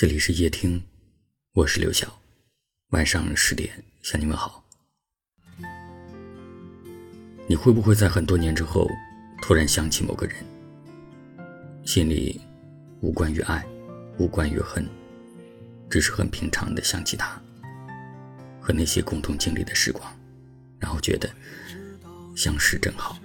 [0.00, 0.82] 这里是夜听，
[1.52, 2.22] 我是刘晓。
[2.92, 4.64] 晚上十点向你们好。
[7.46, 8.88] 你会不会在很多年之后
[9.42, 10.36] 突然想起某个人，
[11.84, 12.40] 心里
[13.02, 13.62] 无关于爱，
[14.18, 14.88] 无关于恨，
[15.90, 17.38] 只是很平常的想起他
[18.58, 20.10] 和那些共同经历的时光，
[20.78, 21.28] 然后觉得
[22.34, 23.18] 相识真好。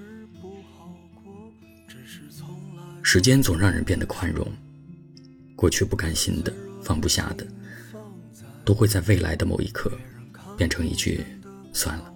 [3.02, 4.46] 时间总让人变得宽容，
[5.56, 6.54] 过去不甘心的。
[6.86, 7.46] 放不下的，
[8.64, 9.92] 都会在未来的某一刻，
[10.56, 11.26] 变成一句
[11.74, 12.14] “算了”。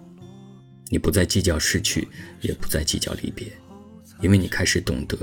[0.88, 2.08] 你不再计较失去，
[2.40, 3.52] 也不再计较离别，
[4.20, 5.18] 因为你开始懂得，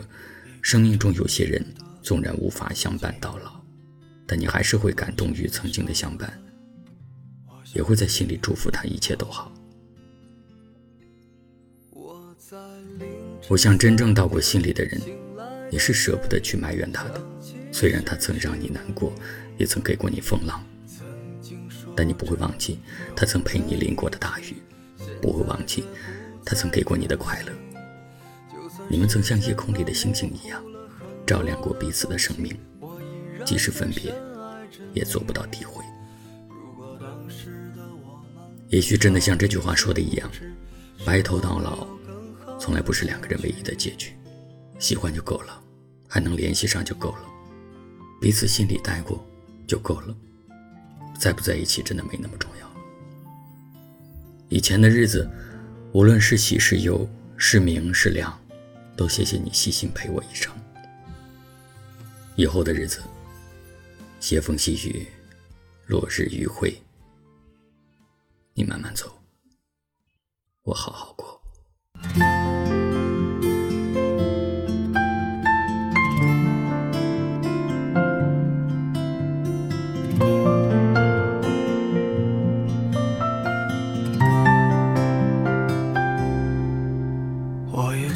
[0.62, 1.66] 生命中有些人
[2.04, 3.62] 纵然无法相伴到老，
[4.26, 6.38] 但你还是会感动于曾经的相伴，
[7.74, 9.52] 也会在心里祝福他一切都好。
[13.50, 15.02] 我想，真正到过心里的人，
[15.72, 17.22] 你是舍不得去埋怨他的。
[17.78, 19.14] 虽然他曾让你难过，
[19.56, 20.66] 也曾给过你风浪，
[21.96, 22.80] 但你不会忘记
[23.16, 24.56] 他曾陪你淋过的大雨，
[25.22, 25.86] 不会忘记
[26.44, 27.52] 他曾给过你的快乐。
[28.90, 30.60] 你们曾像夜空里的星星一样，
[31.24, 32.52] 照亮过彼此的生命，
[33.46, 34.12] 即使分别，
[34.96, 35.86] 也做不到诋毁。
[38.70, 40.28] 也许真的像这句话说的一样，
[41.06, 41.88] 白头到老，
[42.58, 44.14] 从来不是两个人唯一的结局。
[44.80, 45.62] 喜欢就够了，
[46.08, 47.37] 还能联系上就够了。
[48.20, 49.24] 彼此心里待过
[49.68, 50.16] 就够了，
[51.20, 52.76] 在不在一起真的没那么重要了。
[54.50, 55.30] 以前的日子，
[55.94, 58.40] 无论是喜是忧，是明是亮，
[58.96, 60.56] 都谢谢你细心陪我一程。
[62.36, 63.02] 以后的日子，
[64.20, 65.08] 斜风细雨，
[65.88, 66.82] 落日余晖，
[68.54, 69.12] 你慢慢走，
[70.64, 71.27] 我好好过。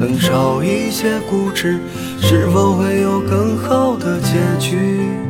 [0.00, 1.78] 能少一些固执。
[2.22, 5.29] 是否会有更好的结局？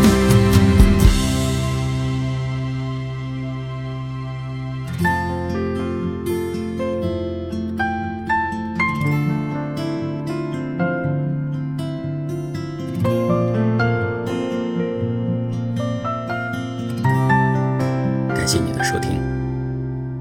[18.51, 19.17] 感谢你的收听，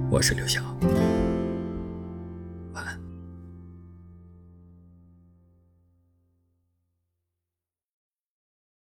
[0.08, 0.62] 我是刘晓。